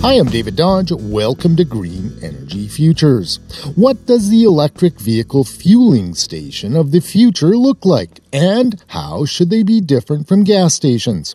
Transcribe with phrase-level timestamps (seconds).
[0.00, 0.92] Hi, I'm David Dodge.
[0.92, 3.40] Welcome to Green Energy Futures.
[3.74, 8.20] What does the electric vehicle fueling station of the future look like?
[8.32, 11.34] And how should they be different from gas stations?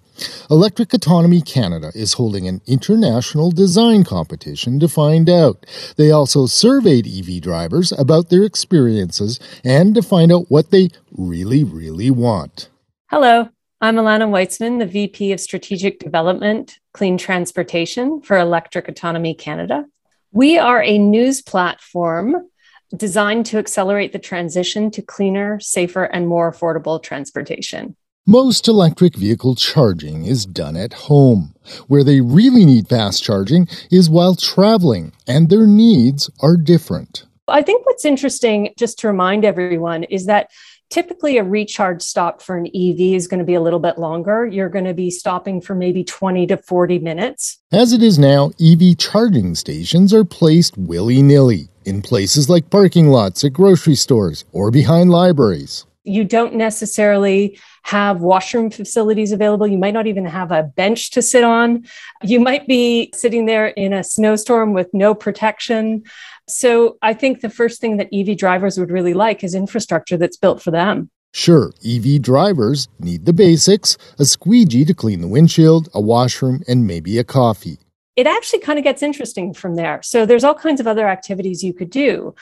[0.50, 5.66] Electric Autonomy Canada is holding an international design competition to find out.
[5.98, 11.66] They also surveyed EV drivers about their experiences and to find out what they really,
[11.66, 12.70] really want.
[13.08, 13.50] Hello,
[13.84, 19.84] I'm Alana Weitzman, the VP of Strategic Development, Clean Transportation for Electric Autonomy Canada.
[20.32, 22.50] We are a news platform
[22.96, 27.98] designed to accelerate the transition to cleaner, safer, and more affordable transportation.
[28.26, 31.54] Most electric vehicle charging is done at home.
[31.90, 37.26] Where they really need fast charging is while traveling, and their needs are different.
[37.48, 40.50] I think what's interesting, just to remind everyone, is that
[40.90, 44.46] typically a recharge stop for an EV is going to be a little bit longer.
[44.46, 47.60] You're going to be stopping for maybe 20 to 40 minutes.
[47.72, 53.08] As it is now, EV charging stations are placed willy nilly in places like parking
[53.08, 55.86] lots at grocery stores or behind libraries.
[56.04, 59.68] You don't necessarily have washroom facilities available.
[59.68, 61.86] You might not even have a bench to sit on.
[62.24, 66.04] You might be sitting there in a snowstorm with no protection.
[66.48, 70.38] So I think the first thing that EV drivers would really like is infrastructure that's
[70.38, 71.10] built for them.
[71.36, 76.86] Sure, EV drivers need the basics a squeegee to clean the windshield, a washroom, and
[76.86, 77.80] maybe a coffee.
[78.16, 80.00] It actually kind of gets interesting from there.
[80.04, 82.36] So there's all kinds of other activities you could do.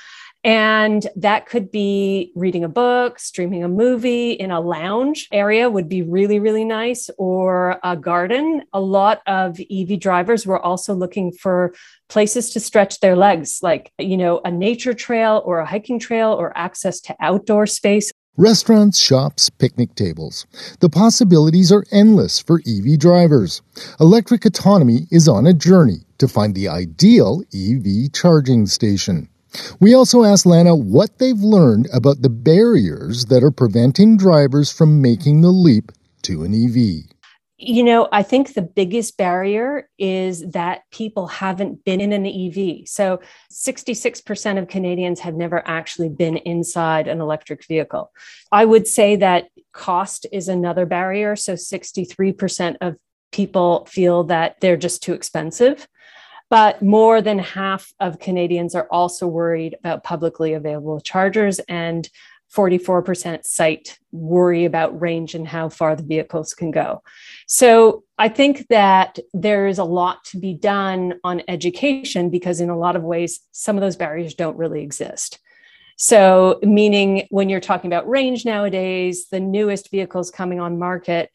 [0.44, 5.88] And that could be reading a book, streaming a movie in a lounge area would
[5.88, 8.64] be really, really nice, or a garden.
[8.74, 11.76] A lot of EV drivers were also looking for
[12.10, 16.32] places to stretch their legs, like, you know, a nature trail or a hiking trail
[16.32, 18.12] or access to outdoor space.
[18.38, 20.48] Restaurants, shops, picnic tables.
[20.80, 23.62] The possibilities are endless for EV drivers.
[24.00, 29.28] Electric Autonomy is on a journey to find the ideal EV charging station.
[29.80, 35.02] We also asked Lana what they've learned about the barriers that are preventing drivers from
[35.02, 35.92] making the leap
[36.24, 37.12] to an EV.
[37.64, 42.88] You know, I think the biggest barrier is that people haven't been in an EV.
[42.88, 43.20] So
[43.52, 48.12] 66% of Canadians have never actually been inside an electric vehicle.
[48.52, 51.36] I would say that cost is another barrier.
[51.36, 52.96] So 63% of
[53.32, 55.88] people feel that they're just too expensive.
[56.52, 62.08] But more than half of Canadians are also worried about publicly available chargers, and
[62.54, 67.02] 44% cite worry about range and how far the vehicles can go.
[67.48, 72.70] So I think that there is a lot to be done on education because, in
[72.70, 75.40] a lot of ways, some of those barriers don't really exist.
[75.96, 81.30] So, meaning when you're talking about range nowadays, the newest vehicles coming on market,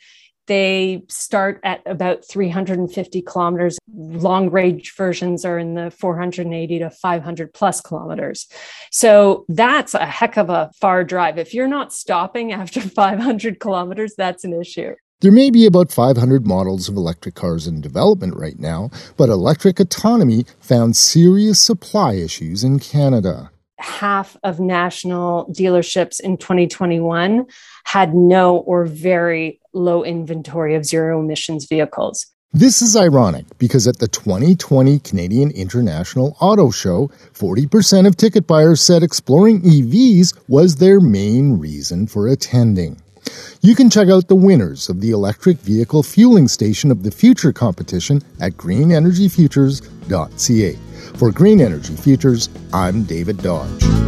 [0.47, 3.79] they start at about 350 kilometers.
[3.95, 8.47] Long range versions are in the 480 to 500 plus kilometers.
[8.91, 11.39] So that's a heck of a far drive.
[11.39, 14.95] If you're not stopping after 500 kilometers, that's an issue.
[15.21, 19.81] There may be about 500 models of electric cars in development right now, but electric
[19.81, 27.47] autonomy found serious supply issues in Canada half of national dealerships in 2021
[27.85, 32.27] had no or very low inventory of zero emissions vehicles.
[32.53, 38.81] This is ironic because at the 2020 Canadian International Auto Show, 40% of ticket buyers
[38.81, 42.97] said exploring EVs was their main reason for attending.
[43.61, 47.53] You can check out the winners of the Electric Vehicle Fueling Station of the Future
[47.53, 50.79] competition at greenenergyfutures.ca.
[51.15, 54.06] For Green Energy Futures, I'm David Dodge.